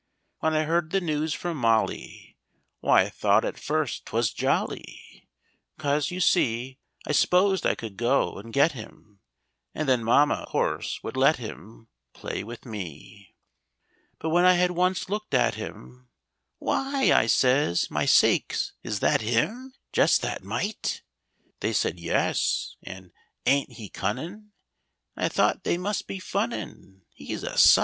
When 0.39 0.55
I 0.55 0.63
heard 0.63 0.89
the 0.89 0.99
news 0.99 1.35
from 1.35 1.57
Molly, 1.57 2.35
Why, 2.79 3.01
I 3.03 3.09
thought 3.11 3.45
at 3.45 3.59
first 3.59 4.07
't 4.07 4.15
was 4.17 4.33
jolly, 4.33 5.29
'Cause, 5.77 6.09
you 6.09 6.19
see, 6.19 6.79
I 7.05 7.11
s'posed 7.11 7.67
I 7.67 7.75
could 7.75 7.97
go 7.97 8.39
and 8.39 8.51
get 8.51 8.71
him 8.71 9.19
And 9.75 9.87
then 9.87 10.03
Mama, 10.03 10.47
course, 10.49 11.03
would 11.03 11.15
let 11.15 11.35
him 11.35 11.87
Play 12.13 12.43
with 12.43 12.65
me. 12.65 13.35
But 14.17 14.31
when 14.31 14.43
I 14.43 14.53
had 14.53 14.71
once 14.71 15.07
looked 15.07 15.35
at 15.35 15.53
him, 15.53 16.09
"Why!" 16.57 17.11
I 17.11 17.27
says, 17.27 17.91
"My 17.91 18.05
sakes, 18.07 18.73
is 18.81 19.01
that 19.01 19.21
him? 19.21 19.75
Just 19.93 20.23
that 20.23 20.43
mite!" 20.43 21.03
They 21.59 21.73
said, 21.73 21.99
"Yes," 21.99 22.75
and, 22.81 23.11
"Ain't 23.45 23.73
he 23.73 23.87
cunnin'?" 23.87 24.51
And 25.15 25.25
I 25.25 25.29
thought 25.29 25.63
they 25.63 25.77
must 25.77 26.07
be 26.07 26.17
funnin', 26.17 27.03
He's 27.13 27.43
a 27.43 27.51
_sight! 27.51 27.79